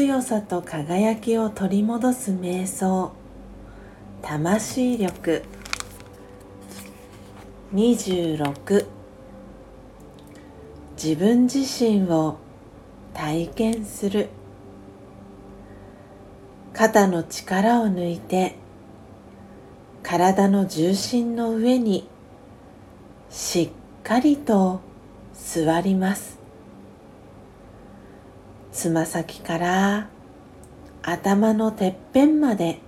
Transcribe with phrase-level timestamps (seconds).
[0.00, 3.12] 強さと輝きを取り戻す瞑想。
[4.22, 5.42] 魂力。
[7.74, 8.86] 26
[10.96, 12.38] 自分自身を
[13.12, 14.30] 体験する。
[16.72, 18.56] 肩の力を抜いて
[20.02, 22.08] 体の重心の上に
[23.28, 24.80] しっかりと
[25.34, 26.39] 座ります。
[28.72, 30.08] つま先から
[31.02, 32.78] 頭のてっぺんまで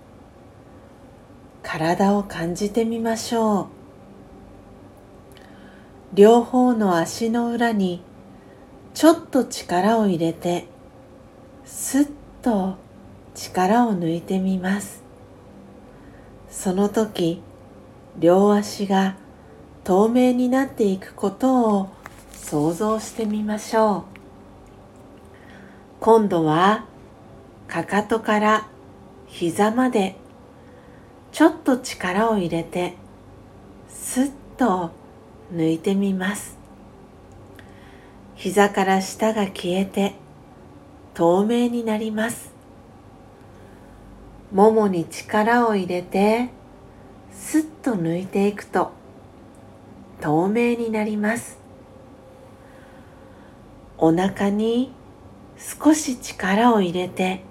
[1.62, 3.66] 体を感じてみましょう。
[6.14, 8.02] 両方の足の裏に
[8.94, 10.66] ちょっと力を入れて
[11.64, 12.10] スッ
[12.42, 12.76] と
[13.34, 15.02] 力を抜いてみます。
[16.50, 17.42] その時
[18.18, 19.16] 両足が
[19.84, 21.88] 透明になっていくことを
[22.32, 24.21] 想像してみましょう。
[26.02, 26.84] 今度は
[27.68, 28.66] かかとから
[29.28, 30.16] 膝まで
[31.30, 32.96] ちょっと力を入れて
[33.88, 34.90] スッと
[35.54, 36.58] 抜いてみます。
[38.34, 40.16] 膝から下が消えて
[41.14, 42.50] 透明になります。
[44.50, 46.48] ももに力を入れて
[47.30, 48.90] スッと抜いていくと
[50.20, 51.60] 透明になります。
[53.98, 55.00] お腹に
[55.56, 57.42] 少し力を入れて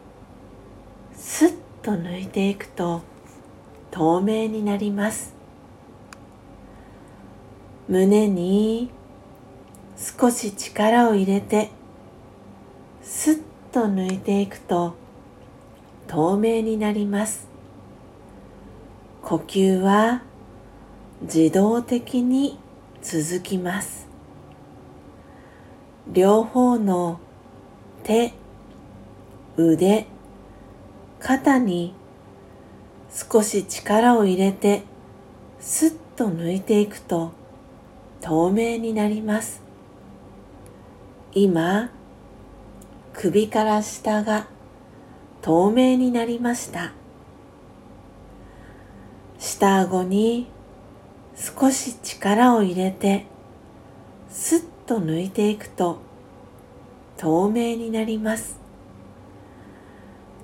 [1.14, 3.02] スッと抜いていくと
[3.92, 5.34] 透明になります。
[7.88, 8.90] 胸に
[9.98, 11.70] 少し力を入れて
[13.02, 13.42] スッ
[13.72, 14.96] と抜いていくと
[16.08, 17.48] 透明になります。
[19.22, 20.24] 呼吸は
[21.22, 22.58] 自動的に
[23.02, 24.08] 続きます。
[26.08, 27.20] 両方の
[28.04, 28.34] 手
[29.58, 30.08] 腕
[31.20, 31.94] 肩に
[33.10, 34.84] 少し力を入れて
[35.60, 37.32] スッと抜いていくと
[38.22, 39.62] 透明になります。
[41.34, 41.92] 今
[43.14, 44.48] 首から下が
[45.42, 46.94] 透明になりました。
[49.38, 50.48] 下顎に
[51.36, 53.26] 少し力を入れて
[54.30, 55.98] スッと抜いていくと
[57.22, 58.58] 透明になります。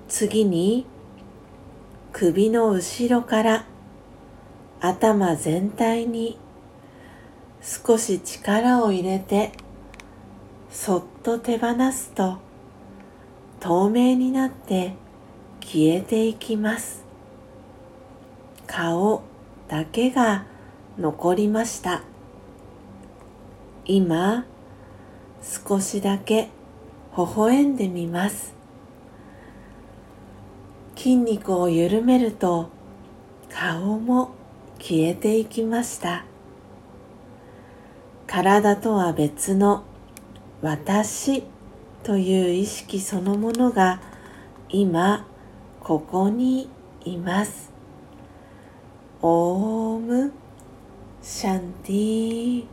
[0.08, 0.86] 次に
[2.14, 3.66] 首の後ろから
[4.80, 6.38] 頭全体に
[7.64, 9.54] 少し力を入れて
[10.70, 12.38] そっと手放すと
[13.60, 14.94] 透明になって
[15.60, 17.04] 消えていきます。
[18.68, 19.24] 顔
[19.68, 20.46] だけが
[21.00, 22.04] 残りました。
[23.86, 24.46] 今
[25.42, 26.50] 少しだけ
[27.18, 28.54] 微笑んでみます。
[30.96, 32.70] 筋肉を緩めると
[33.50, 34.36] 顔も
[34.78, 36.26] 消えていきました。
[38.28, 39.84] 体とは別の
[40.62, 41.44] 私
[42.04, 44.00] という意識そのものが
[44.70, 45.26] 今
[45.80, 46.70] ここに
[47.04, 47.72] います。
[49.24, 50.32] オーム
[51.24, 52.66] シャンティ。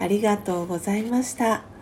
[0.00, 1.73] ありがとうございました。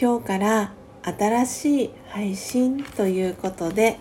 [0.00, 0.72] 今日から
[1.02, 3.98] 新しい配信ということで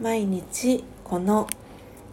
[0.00, 1.46] 毎日この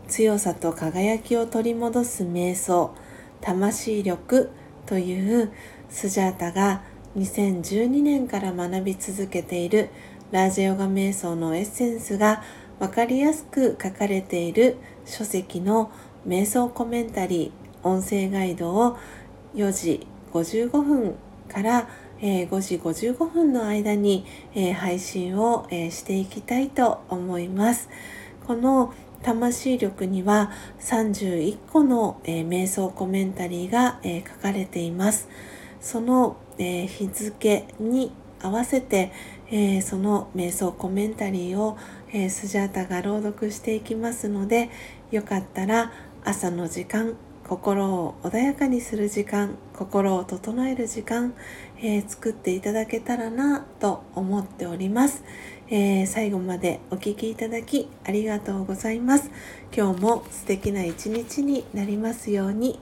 [0.09, 2.93] 強さと輝きを取り戻す瞑想
[3.39, 4.51] 魂力
[4.85, 5.53] という
[5.89, 6.81] スジャータが
[7.15, 9.91] 2012年から学び続けている
[10.31, 12.43] ラージヨガ瞑想のエッセンスが
[12.79, 14.75] 分かりやすく書かれている
[15.05, 15.89] 書籍の
[16.27, 18.97] 瞑想コメンタリー音声ガイドを
[19.53, 21.15] 4時55分
[21.47, 21.87] から
[22.21, 24.25] 5時55分の間に
[24.75, 27.89] 配信をしていきたいと思います。
[28.45, 28.93] この
[29.23, 35.27] 魂力には31個の、瞑想コメンタリーが、書かれています。
[35.81, 38.11] その、日付に
[38.41, 39.11] 合わせて、
[39.81, 41.77] その瞑想コメンタリーを、
[42.29, 44.69] スジャータが朗読していきますので
[45.11, 45.91] よかったら
[46.23, 51.35] 朝の時間心を穏やかにする時間心を整える時間、
[51.77, 55.23] えー、作っていただけたらなと思っております、
[55.67, 59.29] えー、最後までお聴きいただきありがとうございます。
[59.75, 62.79] 今日も素敵な一日になりますように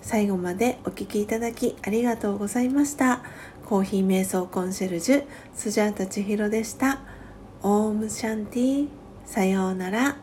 [0.00, 3.22] 最後までお聴きいただきありがとうございました。
[3.66, 5.24] コーヒー瞑想コンシェルジュ
[5.54, 7.00] スジャータ千尋でした。
[7.62, 8.88] オームシャンティ
[9.24, 10.16] さようなら。